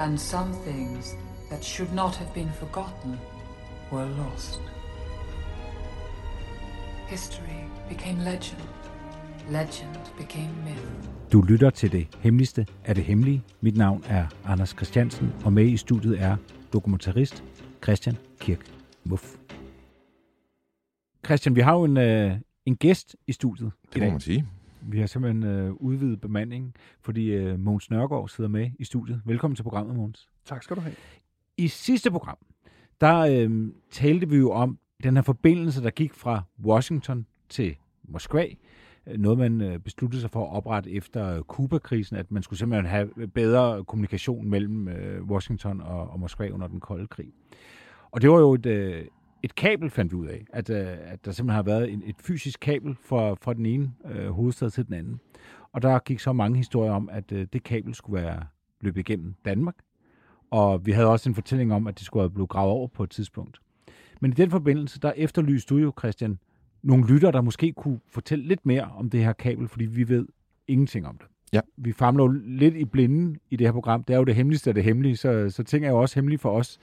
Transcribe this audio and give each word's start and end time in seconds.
And 0.00 0.18
some 0.18 0.52
things 0.66 1.16
that 1.50 1.64
should 1.64 1.94
not 1.94 2.16
have 2.16 2.32
been 2.34 2.52
forgotten 2.52 3.18
were 3.92 4.06
lost. 4.06 4.60
History 7.06 7.64
became 7.88 8.18
legend. 8.24 8.62
Legend 9.50 9.98
became 10.18 10.50
myth. 10.64 11.08
Du 11.32 11.42
lytter 11.42 11.70
til 11.70 11.92
det 11.92 12.08
hemmeligste 12.20 12.66
af 12.84 12.94
det 12.94 13.04
hemmelige. 13.04 13.42
Mit 13.60 13.76
navn 13.76 14.04
er 14.08 14.26
Anders 14.44 14.70
Christiansen, 14.70 15.32
og 15.44 15.52
med 15.52 15.64
i 15.64 15.76
studiet 15.76 16.22
er 16.22 16.36
dokumentarist 16.72 17.44
Christian 17.84 18.16
Kirk 18.40 18.70
Muff. 19.04 19.24
Christian, 21.24 21.56
vi 21.56 21.60
har 21.60 21.74
jo 21.74 21.84
en, 21.84 21.96
øh, 21.96 22.36
en 22.66 22.76
gæst 22.76 23.16
i 23.26 23.32
studiet 23.32 23.72
i 23.84 23.86
Det 23.94 24.02
må 24.02 24.10
man 24.10 24.20
sige. 24.20 24.46
Vi 24.82 25.00
har 25.00 25.06
simpelthen 25.06 25.42
øh, 25.44 25.72
udvidet 25.72 26.20
bemandingen, 26.20 26.74
fordi 27.00 27.26
øh, 27.26 27.58
Mogens 27.58 27.90
Nørgaard 27.90 28.28
sidder 28.28 28.50
med 28.50 28.70
i 28.78 28.84
studiet. 28.84 29.22
Velkommen 29.24 29.56
til 29.56 29.62
programmet, 29.62 29.96
Mogens. 29.96 30.28
Tak 30.44 30.62
skal 30.62 30.76
du 30.76 30.80
have. 30.80 30.94
I 31.56 31.68
sidste 31.68 32.10
program, 32.10 32.38
der 33.00 33.18
øh, 33.18 33.68
talte 33.90 34.28
vi 34.28 34.36
jo 34.36 34.50
om 34.50 34.78
den 35.02 35.16
her 35.16 35.22
forbindelse, 35.22 35.82
der 35.82 35.90
gik 35.90 36.14
fra 36.14 36.42
Washington 36.64 37.26
til 37.48 37.76
Moskva. 38.04 38.46
Øh, 39.06 39.18
Noget, 39.18 39.38
man 39.38 39.60
øh, 39.60 39.78
besluttede 39.78 40.20
sig 40.20 40.30
for 40.30 40.44
at 40.44 40.56
oprette 40.56 40.90
efter 40.90 41.36
øh, 41.36 41.42
Kuba-krisen, 41.42 42.16
at 42.16 42.30
man 42.30 42.42
skulle 42.42 42.58
simpelthen 42.58 42.90
have 42.90 43.28
bedre 43.34 43.84
kommunikation 43.84 44.50
mellem 44.50 44.88
øh, 44.88 45.24
Washington 45.24 45.80
og, 45.80 46.10
og 46.10 46.20
Moskva 46.20 46.50
under 46.50 46.66
den 46.66 46.80
kolde 46.80 47.06
krig. 47.06 47.32
Og 48.10 48.22
det 48.22 48.30
var 48.30 48.38
jo 48.38 48.54
et, 48.54 48.66
øh, 48.66 49.04
et 49.42 49.54
kabel, 49.54 49.90
fandt 49.90 50.12
vi 50.12 50.16
ud 50.16 50.26
af, 50.26 50.44
at, 50.52 50.70
øh, 50.70 50.86
at 50.86 51.24
der 51.24 51.32
simpelthen 51.32 51.54
har 51.54 51.62
været 51.62 51.92
en, 51.92 52.02
et 52.06 52.16
fysisk 52.18 52.60
kabel 52.60 52.96
fra, 53.02 53.34
fra 53.34 53.54
den 53.54 53.66
ene 53.66 53.92
øh, 54.10 54.30
hovedstad 54.30 54.70
til 54.70 54.86
den 54.86 54.94
anden. 54.94 55.20
Og 55.72 55.82
der 55.82 55.98
gik 55.98 56.20
så 56.20 56.32
mange 56.32 56.56
historier 56.56 56.92
om, 56.92 57.08
at 57.12 57.32
øh, 57.32 57.46
det 57.52 57.62
kabel 57.62 57.94
skulle 57.94 58.22
være 58.22 58.42
løbet 58.80 59.00
igennem 59.00 59.34
Danmark, 59.44 59.76
og 60.50 60.86
vi 60.86 60.92
havde 60.92 61.08
også 61.08 61.28
en 61.28 61.34
fortælling 61.34 61.72
om, 61.72 61.86
at 61.86 61.98
det 61.98 62.06
skulle 62.06 62.22
have 62.22 62.30
blevet 62.30 62.50
gravet 62.50 62.72
over 62.72 62.88
på 62.88 63.02
et 63.02 63.10
tidspunkt. 63.10 63.60
Men 64.20 64.30
i 64.30 64.34
den 64.34 64.50
forbindelse, 64.50 65.00
der 65.00 65.12
efterlyste 65.16 65.74
du 65.74 65.78
jo, 65.80 65.92
Christian, 65.98 66.38
nogle 66.82 67.06
lytter, 67.06 67.30
der 67.30 67.40
måske 67.40 67.72
kunne 67.72 68.00
fortælle 68.08 68.44
lidt 68.44 68.66
mere 68.66 68.84
om 68.84 69.10
det 69.10 69.24
her 69.24 69.32
kabel, 69.32 69.68
fordi 69.68 69.84
vi 69.84 70.08
ved 70.08 70.26
ingenting 70.68 71.06
om 71.06 71.18
det. 71.18 71.26
Ja. 71.52 71.60
Vi 71.76 71.92
famler 71.92 72.24
jo 72.24 72.28
lidt 72.44 72.74
i 72.74 72.84
blinden 72.84 73.36
i 73.50 73.56
det 73.56 73.66
her 73.66 73.72
program. 73.72 74.04
Det 74.04 74.14
er 74.14 74.18
jo 74.18 74.24
det 74.24 74.34
hemmeligste 74.34 74.70
af 74.70 74.74
det 74.74 74.84
hemmelige, 74.84 75.16
så, 75.16 75.50
så 75.50 75.62
ting 75.62 75.84
er 75.84 75.90
jo 75.90 76.00
også 76.00 76.14
hemmelige 76.14 76.38
for 76.38 76.50
os. 76.50 76.78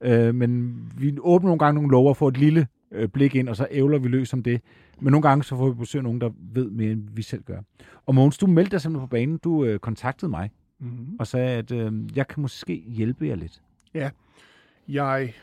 Øh, 0.00 0.34
men 0.34 0.82
vi 0.98 1.16
åbner 1.20 1.48
nogle 1.48 1.58
gange 1.58 1.74
nogle 1.74 1.90
lover 1.90 2.14
for 2.14 2.28
et 2.28 2.36
lille 2.36 2.66
øh, 2.92 3.08
blik 3.08 3.34
ind, 3.34 3.48
og 3.48 3.56
så 3.56 3.66
ævler 3.70 3.98
vi 3.98 4.08
løs 4.08 4.32
om 4.32 4.42
det. 4.42 4.60
Men 5.00 5.10
nogle 5.12 5.28
gange 5.28 5.44
så 5.44 5.56
får 5.56 5.68
vi 5.70 5.74
besøg 5.74 5.98
af 5.98 6.02
nogen, 6.04 6.20
der 6.20 6.30
ved 6.38 6.70
mere, 6.70 6.92
end 6.92 7.08
vi 7.12 7.22
selv 7.22 7.42
gør. 7.42 7.60
Og 8.06 8.14
Mogens, 8.14 8.38
du 8.38 8.46
meldte 8.46 8.70
dig 8.70 8.80
simpelthen 8.80 9.08
på 9.08 9.10
banen. 9.10 9.38
Du 9.38 9.64
øh, 9.64 9.78
kontaktede 9.78 10.30
mig 10.30 10.50
Mm-hmm. 10.82 11.16
og 11.18 11.26
sagde, 11.26 11.58
at 11.58 11.70
øh, 11.72 12.16
jeg 12.16 12.28
kan 12.28 12.42
måske 12.42 12.74
hjælpe 12.86 13.26
jer 13.26 13.34
lidt. 13.34 13.62
Jeg 14.88 15.34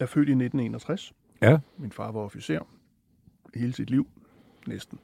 er 0.00 0.06
født 0.06 0.28
i 0.28 0.32
1961. 0.32 1.12
Ja. 1.42 1.58
Min 1.78 1.92
far 1.92 2.12
var 2.12 2.20
officer 2.20 2.60
hele 3.54 3.72
sit 3.72 3.90
liv, 3.90 4.06
næsten. 4.66 4.98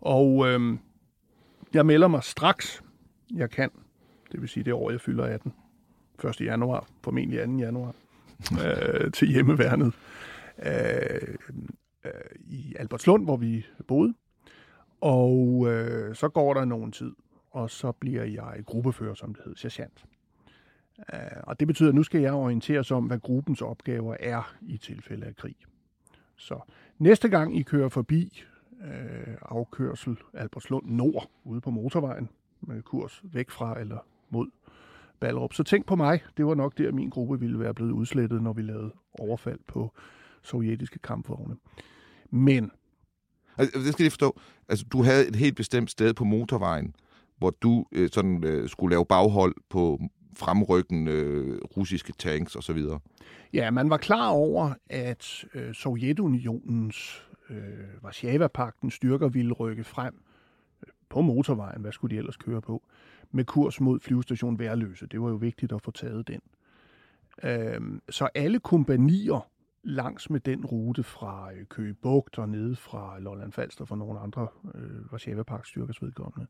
Og 0.00 0.48
øhm, 0.48 0.78
jeg 1.74 1.86
melder 1.86 2.08
mig 2.08 2.22
straks, 2.22 2.82
jeg 3.34 3.50
kan. 3.50 3.70
Det 4.32 4.40
vil 4.40 4.48
sige 4.48 4.64
det 4.64 4.72
år, 4.72 4.90
jeg 4.90 5.00
fylder 5.00 5.24
18. 5.24 5.52
1. 6.24 6.40
januar, 6.40 6.86
formentlig 7.02 7.46
2. 7.46 7.52
januar, 7.56 7.94
øh, 8.64 9.12
til 9.12 9.28
hjemmeværnet 9.28 9.92
øh, 10.66 11.34
øh, 12.04 12.12
i 12.40 12.74
Albertslund, 12.78 13.24
hvor 13.24 13.36
vi 13.36 13.66
boede. 13.88 14.14
Og 15.00 15.66
øh, 15.68 16.14
så 16.14 16.28
går 16.28 16.54
der 16.54 16.64
nogen 16.64 16.92
tid, 16.92 17.12
og 17.50 17.70
så 17.70 17.92
bliver 17.92 18.24
jeg 18.24 18.62
gruppefører, 18.66 19.14
som 19.14 19.34
det 19.34 19.44
hedder, 19.44 19.58
sergeant. 19.58 20.04
Øh, 21.14 21.18
Og 21.42 21.60
det 21.60 21.68
betyder, 21.68 21.88
at 21.88 21.94
nu 21.94 22.02
skal 22.02 22.20
jeg 22.20 22.32
orienteres 22.32 22.90
om, 22.90 23.04
hvad 23.04 23.18
gruppens 23.18 23.62
opgaver 23.62 24.16
er 24.20 24.54
i 24.62 24.76
tilfælde 24.76 25.26
af 25.26 25.36
krig. 25.36 25.56
Så 26.36 26.60
næste 26.98 27.28
gang 27.28 27.56
I 27.56 27.62
kører 27.62 27.88
forbi 27.88 28.44
øh, 28.84 29.36
afkørsel 29.42 30.16
Albertslund 30.34 30.86
Nord 30.86 31.30
ude 31.44 31.60
på 31.60 31.70
motorvejen 31.70 32.28
med 32.60 32.82
kurs 32.82 33.22
væk 33.24 33.50
fra 33.50 33.80
eller 33.80 33.98
mod 34.30 34.46
Ballerup, 35.22 35.54
så 35.54 35.62
tænk 35.62 35.86
på 35.86 35.96
mig. 35.96 36.20
Det 36.36 36.46
var 36.46 36.54
nok 36.54 36.78
der, 36.78 36.92
min 36.92 37.10
gruppe 37.10 37.40
ville 37.40 37.58
være 37.58 37.74
blevet 37.74 37.92
udslettet, 37.92 38.42
når 38.42 38.52
vi 38.52 38.62
lavede 38.62 38.92
overfald 39.18 39.58
på 39.68 39.92
sovjetiske 40.42 40.98
kampvogne. 40.98 41.56
Men 42.30 42.70
Altså, 43.58 43.78
det 43.78 43.92
skal 43.92 44.04
jeg 44.04 44.12
forstå. 44.12 44.40
Altså, 44.68 44.84
du 44.92 45.02
havde 45.02 45.28
et 45.28 45.36
helt 45.36 45.56
bestemt 45.56 45.90
sted 45.90 46.14
på 46.14 46.24
motorvejen, 46.24 46.96
hvor 47.38 47.50
du 47.50 47.86
øh, 47.92 48.08
sådan 48.12 48.44
øh, 48.44 48.68
skulle 48.68 48.92
lave 48.92 49.06
baghold 49.06 49.54
på 49.70 50.00
fremrykkende 50.36 51.12
øh, 51.12 51.58
russiske 51.76 52.12
tanks 52.12 52.56
osv. 52.56 52.78
Ja, 53.52 53.70
man 53.70 53.90
var 53.90 53.96
klar 53.96 54.28
over, 54.28 54.74
at 54.90 55.44
øh, 55.54 55.74
Sovjetunionens 55.74 57.22
øh, 57.50 57.56
Varsjava-pakten 58.02 58.90
styrker 58.90 59.28
ville 59.28 59.52
rykke 59.52 59.84
frem 59.84 60.14
på 61.12 61.20
motorvejen, 61.20 61.80
hvad 61.80 61.92
skulle 61.92 62.14
de 62.14 62.18
ellers 62.18 62.36
køre 62.36 62.60
på, 62.60 62.82
med 63.30 63.44
kurs 63.44 63.80
mod 63.80 64.00
flyvestation 64.00 64.58
Værløse. 64.58 65.06
Det 65.06 65.20
var 65.20 65.28
jo 65.28 65.34
vigtigt 65.34 65.72
at 65.72 65.82
få 65.82 65.90
taget 65.90 66.28
den. 66.28 66.40
Øh, 67.44 68.00
så 68.10 68.28
alle 68.34 68.58
kompanier 68.58 69.48
langs 69.84 70.30
med 70.30 70.40
den 70.40 70.66
rute 70.66 71.02
fra 71.02 71.52
øh, 71.52 71.66
Køge 71.66 71.94
Bugt 71.94 72.38
og 72.38 72.48
nede 72.48 72.76
fra 72.76 73.18
Lolland 73.20 73.52
Falster 73.52 73.84
for 73.84 73.96
nogle 73.96 74.20
andre 74.20 74.48
øh, 74.74 75.12
Varsjava-pakstyrkers 75.12 76.02
vedkommende. 76.02 76.46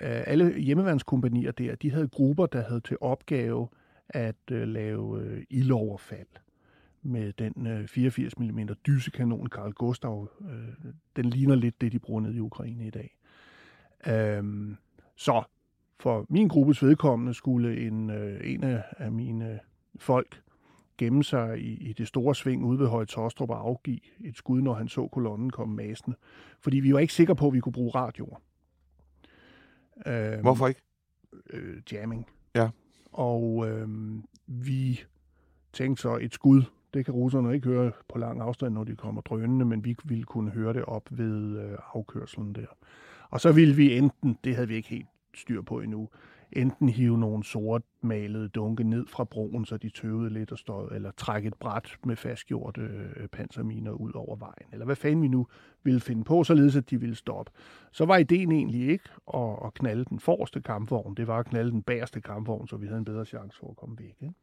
Øh, 0.00 0.22
alle 0.26 0.60
hjemmeværnskompanier 0.60 1.50
der, 1.50 1.74
de 1.74 1.90
havde 1.90 2.08
grupper, 2.08 2.46
der 2.46 2.62
havde 2.62 2.80
til 2.80 2.96
opgave 3.00 3.68
at 4.08 4.50
øh, 4.50 4.68
lave 4.68 5.22
øh, 5.22 5.44
ildoverfald 5.50 6.26
med 7.02 7.32
den 7.32 7.66
øh, 7.66 7.88
84 7.88 8.38
mm 8.38 8.68
dysekanon 8.86 9.48
Carl 9.48 9.72
Gustav. 9.72 10.28
Øh, 10.50 10.92
den 11.16 11.24
ligner 11.24 11.54
lidt 11.54 11.80
det, 11.80 11.92
de 11.92 11.98
bruger 11.98 12.20
nede 12.20 12.36
i 12.36 12.40
Ukraine 12.40 12.86
i 12.86 12.90
dag. 12.90 13.16
Øhm, 14.08 14.76
så 15.16 15.42
for 16.00 16.26
min 16.28 16.48
gruppes 16.48 16.82
vedkommende 16.82 17.34
skulle 17.34 17.86
en, 17.86 18.10
øh, 18.10 18.40
en 18.44 18.64
af, 18.64 19.12
mine 19.12 19.60
folk 19.96 20.42
gemme 20.98 21.24
sig 21.24 21.58
i, 21.58 21.88
i 21.88 21.92
det 21.92 22.08
store 22.08 22.34
sving 22.34 22.64
ude 22.64 22.78
ved 22.78 22.86
Høje 22.86 23.06
Tostrup 23.06 23.50
og 23.50 23.60
afgive 23.60 24.00
et 24.20 24.36
skud, 24.36 24.60
når 24.60 24.74
han 24.74 24.88
så 24.88 25.08
kolonnen 25.08 25.50
komme 25.50 25.74
masende. 25.74 26.16
Fordi 26.60 26.80
vi 26.80 26.94
var 26.94 26.98
ikke 26.98 27.12
sikre 27.12 27.36
på, 27.36 27.46
at 27.46 27.52
vi 27.52 27.60
kunne 27.60 27.72
bruge 27.72 27.90
radioer. 27.94 28.36
Øhm, 30.06 30.40
Hvorfor 30.40 30.68
ikke? 30.68 30.80
øh, 31.50 31.82
jamming. 31.92 32.26
Ja. 32.54 32.70
Og 33.12 33.68
øh, 33.68 33.88
vi 34.46 35.00
tænkte 35.72 36.02
så, 36.02 36.18
et 36.20 36.34
skud, 36.34 36.62
det 36.94 37.04
kan 37.04 37.14
russerne 37.14 37.54
ikke 37.54 37.68
høre 37.68 37.92
på 38.08 38.18
lang 38.18 38.40
afstand, 38.40 38.74
når 38.74 38.84
de 38.84 38.96
kommer 38.96 39.20
drønende, 39.20 39.64
men 39.64 39.84
vi 39.84 39.96
ville 40.04 40.24
kunne 40.24 40.50
høre 40.50 40.72
det 40.72 40.84
op 40.84 41.08
ved 41.10 41.58
øh, 41.60 41.78
afkørselen 41.94 42.54
der. 42.54 42.66
Og 43.32 43.40
så 43.40 43.52
ville 43.52 43.74
vi 43.74 43.98
enten, 43.98 44.38
det 44.44 44.54
havde 44.54 44.68
vi 44.68 44.74
ikke 44.74 44.88
helt 44.88 45.08
styr 45.34 45.62
på 45.62 45.80
endnu, 45.80 46.08
enten 46.52 46.88
hive 46.88 47.18
nogle 47.18 47.44
sort 47.44 47.82
malede 48.02 48.48
dunke 48.48 48.84
ned 48.84 49.06
fra 49.06 49.24
broen, 49.24 49.64
så 49.64 49.76
de 49.76 49.90
tøvede 49.90 50.30
lidt 50.30 50.52
og 50.52 50.58
stod, 50.58 50.90
eller 50.92 51.10
trække 51.10 51.48
et 51.48 51.54
bræt 51.54 51.96
med 52.04 52.16
fastgjorte 52.16 52.80
øh, 52.80 53.28
panserminer 53.28 53.90
ud 53.90 54.12
over 54.14 54.36
vejen, 54.36 54.66
eller 54.72 54.84
hvad 54.84 54.96
fanden 54.96 55.22
vi 55.22 55.28
nu 55.28 55.46
ville 55.82 56.00
finde 56.00 56.24
på, 56.24 56.44
således 56.44 56.76
at 56.76 56.90
de 56.90 57.00
ville 57.00 57.14
stoppe. 57.14 57.52
Så 57.92 58.04
var 58.04 58.16
ideen 58.16 58.52
egentlig 58.52 58.88
ikke 58.88 59.04
at, 59.34 59.58
at 59.64 59.74
knalde 59.74 60.04
den 60.04 60.20
forreste 60.20 60.60
kampvogn, 60.60 61.14
det 61.14 61.26
var 61.26 61.38
at 61.38 61.46
knalde 61.46 61.70
den 61.70 61.82
bagerste 61.82 62.20
kampvogn, 62.20 62.68
så 62.68 62.76
vi 62.76 62.86
havde 62.86 62.98
en 62.98 63.04
bedre 63.04 63.24
chance 63.24 63.58
for 63.58 63.70
at 63.70 63.76
komme 63.76 63.98
væk. 63.98 64.16
Ikke? 64.20 64.34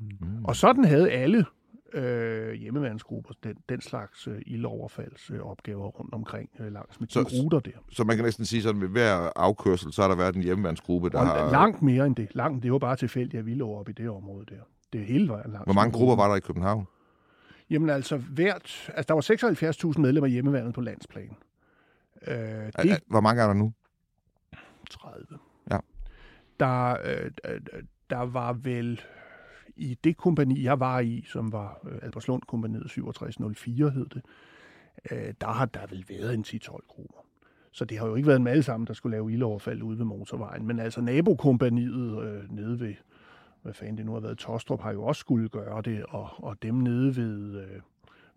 Mm. 0.00 0.44
Og 0.44 0.56
sådan 0.56 0.84
havde 0.84 1.10
alle 1.10 1.44
øh, 1.94 2.52
hjemmeværnsgrupper 2.54 3.34
den, 3.44 3.56
den 3.68 3.80
slags 3.80 4.28
øh, 4.28 4.42
ildoverfaldsopgaver 4.46 5.86
rundt 5.88 6.14
omkring 6.14 6.50
øh, 6.60 6.72
langs 6.72 7.00
med 7.00 7.08
de 7.08 7.12
Så- 7.12 7.20
ruter 7.42 7.60
der. 7.60 7.70
Så 7.90 8.04
man 8.04 8.16
kan 8.16 8.24
næsten 8.24 8.44
sige, 8.44 8.62
sådan 8.62 8.80
ved 8.80 8.88
hver 8.88 9.30
afkørsel, 9.36 9.92
så 9.92 10.02
har 10.02 10.08
der 10.08 10.16
været 10.16 10.34
en 10.36 10.42
hjemmeværnsgruppe, 10.42 11.10
der 11.10 11.18
Og 11.18 11.26
har... 11.26 11.50
langt 11.50 11.82
mere 11.82 12.06
end 12.06 12.16
det. 12.16 12.34
Langt, 12.34 12.62
det 12.62 12.72
var 12.72 12.78
bare 12.78 12.96
tilfældigt, 12.96 13.38
at 13.38 13.46
vi 13.46 13.54
lå 13.54 13.70
op 13.70 13.88
i 13.88 13.92
det 13.92 14.08
område 14.10 14.46
der. 14.46 14.60
Det 14.92 15.06
hele 15.06 15.28
var 15.28 15.42
langt. 15.48 15.66
Hvor 15.66 15.72
mange 15.74 15.92
grupper 15.92 16.16
var 16.16 16.28
der 16.28 16.36
i 16.36 16.40
København? 16.40 16.86
Jamen 17.70 17.90
altså, 17.90 18.16
hvert, 18.16 18.90
altså 18.94 19.04
der 19.08 19.14
var 19.14 19.90
76.000 19.94 20.00
medlemmer 20.00 20.28
hjemmeværnet 20.28 20.74
på 20.74 20.80
landsplan. 20.80 21.36
Øh, 22.26 22.34
Er- 22.36 22.70
det 22.82 22.90
er- 22.90 22.96
Hvor 23.06 23.20
mange 23.20 23.42
er 23.42 23.46
der 23.46 23.54
nu? 23.54 23.72
30. 24.90 25.26
Ja. 25.70 25.78
Der, 26.60 26.96
øh, 27.04 27.30
øh, 27.48 27.60
der 28.10 28.18
var 28.20 28.52
vel 28.52 29.00
i 29.76 29.98
det 30.04 30.16
kompani, 30.16 30.64
jeg 30.64 30.80
var 30.80 31.00
i, 31.00 31.24
som 31.26 31.52
var 31.52 31.80
øh, 31.90 31.98
Albertslund 32.02 32.42
kompaniet 32.42 32.90
6704 32.90 33.90
hed 33.90 34.06
det, 34.06 34.22
øh, 35.10 35.34
der 35.40 35.46
har 35.46 35.66
der 35.66 35.86
vel 35.90 36.04
været 36.08 36.34
en 36.34 36.44
10-12 36.48 36.86
grupper. 36.88 37.18
Så 37.72 37.84
det 37.84 37.98
har 37.98 38.06
jo 38.06 38.14
ikke 38.14 38.26
været 38.26 38.38
dem 38.38 38.46
alle 38.46 38.62
sammen, 38.62 38.86
der 38.86 38.92
skulle 38.92 39.16
lave 39.16 39.32
ildoverfald 39.32 39.82
ude 39.82 39.98
ved 39.98 40.04
motorvejen. 40.04 40.66
Men 40.66 40.78
altså 40.78 41.00
nabokompaniet 41.00 42.24
øh, 42.24 42.52
nede 42.52 42.80
ved, 42.80 42.94
hvad 43.62 43.74
fanden 43.74 43.96
det 43.96 44.06
nu 44.06 44.12
har 44.12 44.20
været, 44.20 44.38
Tostrup 44.38 44.80
har 44.80 44.92
jo 44.92 45.04
også 45.04 45.20
skulle 45.20 45.48
gøre 45.48 45.82
det, 45.82 46.04
og, 46.08 46.28
og 46.36 46.62
dem 46.62 46.74
nede 46.74 47.16
ved 47.16 47.62
øh, 47.62 47.80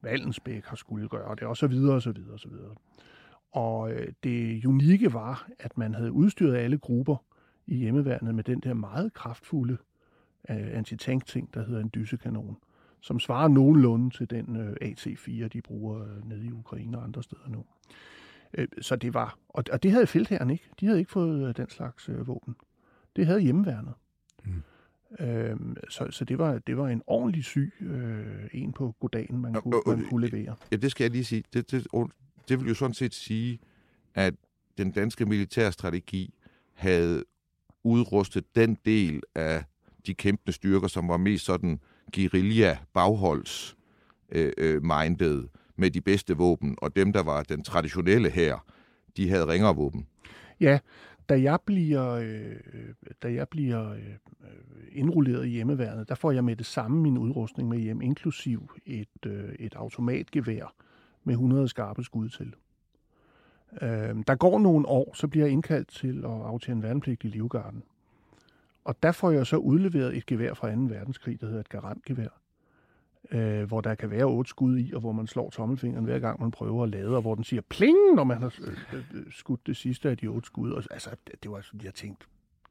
Valensbæk 0.01 0.65
har 0.65 0.75
skulle 0.75 1.09
gøre 1.09 1.35
det, 1.35 1.43
og 1.43 1.57
så 1.57 1.67
videre, 1.67 1.95
og 1.95 2.01
så 2.01 2.11
videre, 2.11 2.33
og 2.33 2.39
så 2.39 2.49
videre. 2.49 2.75
Og 3.51 3.91
øh, 3.91 4.07
det 4.23 4.65
unikke 4.65 5.13
var, 5.13 5.49
at 5.59 5.77
man 5.77 5.93
havde 5.93 6.11
udstyret 6.11 6.55
alle 6.55 6.77
grupper 6.77 7.15
i 7.67 7.75
hjemmeværnet 7.75 8.35
med 8.35 8.43
den 8.43 8.59
der 8.59 8.73
meget 8.73 9.13
kraftfulde 9.13 9.77
øh, 10.49 10.77
antitank-ting, 10.77 11.53
der 11.53 11.65
hedder 11.65 11.81
en 11.81 11.91
dysekanon, 11.95 12.57
som 13.01 13.19
svarer 13.19 13.47
nogenlunde 13.47 14.17
til 14.17 14.29
den 14.29 14.55
øh, 14.55 14.75
AT-4, 14.81 15.47
de 15.47 15.61
bruger 15.61 16.03
øh, 16.03 16.29
nede 16.29 16.45
i 16.45 16.51
Ukraine 16.51 16.97
og 16.97 17.03
andre 17.03 17.23
steder 17.23 17.49
nu. 17.49 17.65
Øh, 18.53 18.67
så 18.81 18.95
det 18.95 19.13
var, 19.13 19.37
og, 19.49 19.63
og 19.71 19.83
det 19.83 19.91
havde 19.91 20.07
feltherren 20.07 20.49
ikke. 20.49 20.69
De 20.79 20.85
havde 20.85 20.99
ikke 20.99 21.11
fået 21.11 21.47
øh, 21.49 21.57
den 21.57 21.69
slags 21.69 22.09
øh, 22.09 22.27
våben. 22.27 22.55
Det 23.15 23.25
havde 23.25 23.39
hjemmeværnet. 23.39 23.93
Mm. 24.45 24.63
Øhm, 25.19 25.75
så 25.89 26.07
så 26.11 26.25
det, 26.25 26.37
var, 26.37 26.59
det 26.59 26.77
var 26.77 26.87
en 26.87 27.01
ordentlig 27.07 27.43
syg 27.43 27.73
øh, 27.81 28.49
en 28.53 28.73
på 28.73 28.95
goddagen, 28.99 29.41
man, 29.41 29.53
kunne, 29.53 29.75
øh, 29.87 29.97
man 29.97 30.09
kunne 30.09 30.27
levere. 30.27 30.55
Ja, 30.71 30.75
det 30.75 30.91
skal 30.91 31.03
jeg 31.03 31.11
lige 31.11 31.23
sige. 31.23 31.43
Det, 31.53 31.71
det, 31.71 31.87
det 32.49 32.59
vil 32.59 32.67
jo 32.67 32.73
sådan 32.73 32.93
set 32.93 33.13
sige, 33.13 33.59
at 34.13 34.33
den 34.77 34.91
danske 34.91 35.25
militærstrategi 35.25 36.33
havde 36.73 37.23
udrustet 37.83 38.55
den 38.55 38.77
del 38.85 39.21
af 39.35 39.63
de 40.07 40.13
kæmpende 40.13 40.51
styrker, 40.51 40.87
som 40.87 41.07
var 41.07 41.17
mest 41.17 41.45
sådan 41.45 41.79
guerilla 42.15 42.77
bagholds 42.93 43.77
øh, 44.31 44.51
øh, 44.57 44.83
minded 44.83 45.47
med 45.75 45.91
de 45.91 46.01
bedste 46.01 46.37
våben, 46.37 46.75
og 46.81 46.95
dem, 46.95 47.13
der 47.13 47.23
var 47.23 47.43
den 47.43 47.63
traditionelle 47.63 48.29
her, 48.29 48.65
de 49.17 49.29
havde 49.29 49.47
ringere 49.47 49.75
våben. 49.75 50.07
Ja, 50.59 50.79
da 51.29 51.41
jeg 51.41 51.59
bliver, 51.65 52.11
øh, 52.11 52.55
da 53.23 53.33
jeg 53.33 53.47
bliver 53.49 53.91
øh, 53.91 54.15
indrulleret 54.91 55.45
i 55.45 55.49
hjemmeværnet, 55.49 56.09
der 56.09 56.15
får 56.15 56.31
jeg 56.31 56.43
med 56.43 56.55
det 56.55 56.65
samme 56.65 57.01
min 57.01 57.17
udrustning 57.17 57.69
med 57.69 57.79
hjem, 57.79 58.01
inklusiv 58.01 58.71
et, 58.85 59.25
øh, 59.25 59.53
et 59.59 59.75
automatgevær 59.75 60.73
med 61.23 61.33
100 61.33 61.67
skarpe 61.67 62.03
skud 62.03 62.29
til. 62.29 62.53
Øh, 63.81 64.15
der 64.27 64.35
går 64.35 64.59
nogle 64.59 64.87
år, 64.87 65.13
så 65.13 65.27
bliver 65.27 65.45
jeg 65.45 65.53
indkaldt 65.53 65.87
til 65.87 66.17
at 66.17 66.31
aftjene 66.31 66.83
værnepligt 66.83 67.23
i 67.23 67.27
Livgarden. 67.27 67.83
Og 68.87 69.03
der 69.03 69.11
får 69.11 69.31
jeg 69.31 69.47
så 69.47 69.57
udleveret 69.57 70.17
et 70.17 70.25
gevær 70.25 70.53
fra 70.53 70.75
2. 70.75 70.81
verdenskrig, 70.81 71.41
der 71.41 71.47
hedder 71.47 71.59
et 71.59 71.69
garantgevær, 71.69 72.27
øh, 73.31 73.63
hvor 73.63 73.81
der 73.81 73.95
kan 73.95 74.11
være 74.11 74.23
otte 74.23 74.49
skud 74.49 74.77
i, 74.77 74.93
og 74.93 74.99
hvor 74.99 75.11
man 75.11 75.27
slår 75.27 75.49
tommelfingeren 75.49 76.05
hver 76.05 76.19
gang, 76.19 76.41
man 76.41 76.51
prøver 76.51 76.83
at 76.83 76.89
lade, 76.89 77.15
og 77.15 77.21
hvor 77.21 77.35
den 77.35 77.43
siger 77.43 77.61
pling, 77.69 77.97
når 78.15 78.23
man 78.23 78.41
har 78.41 78.53
øh, 78.61 78.77
øh, 78.93 79.03
øh, 79.13 79.31
skudt 79.31 79.67
det 79.67 79.77
sidste 79.77 80.09
af 80.09 80.17
de 80.17 80.27
otte 80.27 80.45
skud. 80.45 80.71
Og, 80.71 80.83
altså, 80.91 81.09
det, 81.43 81.51
var 81.51 81.61
sådan, 81.61 81.81
jeg 81.83 81.93
tænkte, 81.93 82.25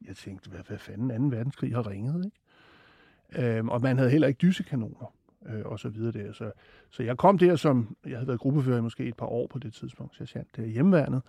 jeg 0.07 0.15
tænkte, 0.15 0.49
hvad, 0.49 0.59
hvad 0.67 0.77
fanden 0.77 1.31
2. 1.31 1.35
verdenskrig 1.35 1.75
har 1.75 1.89
ringet, 1.89 2.25
ikke? 2.25 3.57
Øh, 3.57 3.65
og 3.65 3.81
man 3.81 3.97
havde 3.97 4.09
heller 4.09 4.27
ikke 4.27 4.37
dysekanoner 4.37 5.13
øh, 5.45 5.65
og 5.65 5.79
så 5.79 5.89
videre 5.89 6.11
der. 6.11 6.33
Så, 6.33 6.51
så 6.89 7.03
jeg 7.03 7.17
kom 7.17 7.37
der 7.37 7.55
som, 7.55 7.97
jeg 8.05 8.17
havde 8.17 8.27
været 8.27 8.39
gruppefører 8.39 8.77
i 8.77 8.81
måske 8.81 9.05
et 9.05 9.17
par 9.17 9.25
år 9.25 9.47
på 9.47 9.59
det 9.59 9.73
tidspunkt, 9.73 10.15
sergeant 10.15 10.55
der 10.55 10.63
i 10.63 10.69
hjemmeværnet, 10.69 11.21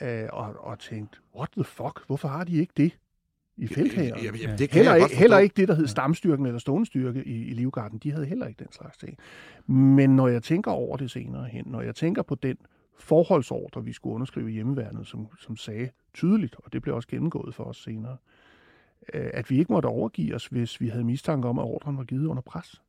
øh, 0.00 0.28
og, 0.32 0.56
og 0.60 0.78
tænkte, 0.78 1.18
what 1.36 1.48
the 1.52 1.64
fuck, 1.64 2.06
hvorfor 2.06 2.28
har 2.28 2.44
de 2.44 2.56
ikke 2.56 2.72
det 2.76 2.98
i 3.62 3.66
feltherren? 3.66 4.24
Jamen, 4.24 4.40
Ja. 4.40 4.56
det 4.56 4.68
kan 4.70 4.76
Heller 4.76 4.92
jeg 4.92 5.00
godt 5.00 5.10
ikke, 5.10 5.20
heller 5.20 5.38
ikke 5.38 5.54
det, 5.56 5.68
der 5.68 5.74
hed 5.74 5.86
stamstyrken 5.86 6.46
eller 6.46 6.58
stående 6.58 7.22
i, 7.26 7.46
i 7.48 7.54
Livgarden. 7.54 7.98
De 7.98 8.10
havde 8.12 8.26
heller 8.26 8.46
ikke 8.46 8.58
den 8.64 8.72
slags 8.72 8.96
ting. 8.96 9.18
Men 9.66 10.16
når 10.16 10.28
jeg 10.28 10.42
tænker 10.42 10.70
over 10.70 10.96
det 10.96 11.10
senere 11.10 11.44
hen, 11.44 11.64
når 11.66 11.80
jeg 11.80 11.94
tænker 11.94 12.22
på 12.22 12.34
den 12.34 12.56
forholdsordre, 12.98 13.84
vi 13.84 13.92
skulle 13.92 14.14
underskrive 14.14 14.50
i 14.50 14.54
hjemmeværnet, 14.54 15.06
som, 15.06 15.26
som 15.38 15.56
sagde 15.56 15.88
tydeligt, 16.14 16.56
og 16.64 16.72
det 16.72 16.82
blev 16.82 16.94
også 16.94 17.08
gennemgået 17.08 17.54
for 17.54 17.64
os 17.64 17.76
senere, 17.76 18.16
øh, 19.14 19.30
at 19.34 19.50
vi 19.50 19.58
ikke 19.58 19.72
måtte 19.72 19.86
overgive 19.86 20.34
os, 20.34 20.46
hvis 20.46 20.80
vi 20.80 20.88
havde 20.88 21.04
mistanke 21.04 21.48
om, 21.48 21.58
at 21.58 21.64
ordren 21.64 21.96
var 21.96 22.04
givet 22.04 22.26
under 22.26 22.42
pres. 22.42 22.82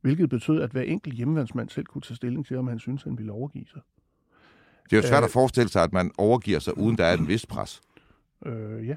Hvilket 0.00 0.28
betød, 0.30 0.60
at 0.60 0.70
hver 0.70 0.82
enkelt 0.82 1.14
hjemmeværnsmand 1.14 1.68
selv 1.68 1.86
kunne 1.86 2.02
tage 2.02 2.16
stilling 2.16 2.46
til, 2.46 2.56
om 2.58 2.66
han 2.66 2.78
synes, 2.78 3.02
han 3.02 3.18
ville 3.18 3.32
overgive 3.32 3.66
sig. 3.66 3.80
Det 4.90 4.92
er 4.92 4.96
jo 4.96 5.02
svært 5.08 5.22
Øh, 5.22 5.24
at 5.24 5.30
forestille 5.30 5.68
sig, 5.68 5.82
at 5.82 5.92
man 5.92 6.10
overgiver 6.18 6.58
sig, 6.58 6.78
uden 6.78 6.98
der 6.98 7.04
er 7.04 7.16
en 7.16 7.28
vis 7.28 7.46
pres. 7.46 7.80
Øh, 8.46 8.88
ja. 8.88 8.94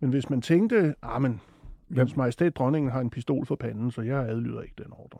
Men 0.00 0.10
hvis 0.10 0.30
man 0.30 0.42
tænkte, 0.42 0.94
ah, 1.02 1.22
men 1.22 1.40
Hans 1.96 2.16
Majestæt 2.16 2.56
Dronningen 2.56 2.92
har 2.92 3.00
en 3.00 3.10
pistol 3.10 3.46
for 3.46 3.56
panden, 3.56 3.90
så 3.90 4.02
jeg 4.02 4.28
adlyder 4.28 4.62
ikke 4.62 4.74
den 4.84 4.92
ordre. 4.92 5.18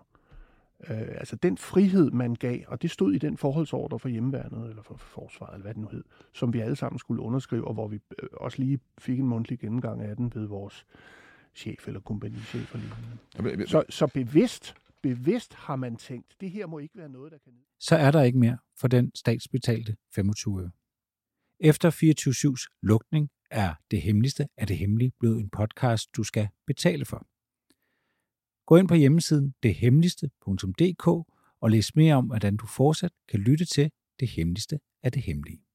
Øh, 0.91 1.09
altså 1.09 1.37
den 1.37 1.59
frihed, 1.59 2.11
man 2.11 2.35
gav, 2.35 2.61
og 2.67 2.83
det 2.83 2.91
stod 2.91 3.13
i 3.13 3.19
den 3.19 3.37
forholdsordre 3.37 3.99
for 3.99 4.09
hjemmeværnet, 4.09 4.69
eller 4.69 4.83
for 4.83 4.97
forsvaret, 4.97 5.55
eller 5.55 5.63
hvad 5.63 5.75
det 5.75 5.83
nu 5.83 5.89
hed, 5.89 6.05
som 6.33 6.53
vi 6.53 6.61
alle 6.61 6.77
sammen 6.77 6.99
skulle 6.99 7.23
underskrive, 7.23 7.67
og 7.67 7.75
hvor 7.75 7.89
vi 7.89 8.01
øh, 8.23 8.29
også 8.33 8.63
lige 8.63 8.79
fik 8.99 9.19
en 9.19 9.27
mundtlig 9.27 9.59
gennemgang 9.59 10.03
af 10.03 10.17
den 10.17 10.33
ved 10.35 10.47
vores 10.47 10.87
chef 11.55 11.87
eller 11.87 12.01
kompagnichef 12.01 12.75
og 12.75 12.81
lignende. 12.81 13.67
Så, 13.67 13.85
så 13.89 14.07
bevidst, 14.07 14.75
bevidst 15.03 15.55
har 15.55 15.77
man 15.77 15.97
tænkt, 15.97 16.37
det 16.41 16.51
her 16.51 16.67
må 16.67 16.79
ikke 16.79 16.99
være 16.99 17.09
noget, 17.09 17.33
der 17.33 17.39
kan... 17.39 17.53
så 17.79 17.97
er 17.97 18.11
der 18.11 18.23
ikke 18.23 18.39
mere 18.39 18.59
for 18.81 18.89
den 18.89 19.11
statsbetalte 19.15 19.97
25 20.15 20.63
øre. 20.63 20.71
Efter 21.61 21.91
24-7's 21.91 22.79
lukning 22.83 23.31
er 23.51 23.75
Det 23.91 24.03
Hemmeligste 24.03 24.49
af 24.57 24.67
det 24.67 24.79
Hemmelige 24.79 25.13
blevet 25.21 25.41
en 25.41 25.51
podcast, 25.51 26.17
du 26.17 26.23
skal 26.23 26.49
betale 26.67 27.05
for. 27.05 27.27
Gå 28.67 28.77
ind 28.77 28.89
på 28.89 28.95
hjemmesiden 28.95 29.55
dethemmeligste.dk 29.63 31.07
og 31.61 31.71
læs 31.71 31.97
mere 31.97 32.15
om, 32.15 32.27
hvordan 32.27 32.57
du 32.57 32.67
fortsat 32.67 33.13
kan 33.29 33.41
lytte 33.41 33.65
til 33.65 33.91
Det 34.21 34.29
Hemmeligste 34.29 34.81
af 35.03 35.13
det 35.13 35.23
Hemmelige. 35.23 35.66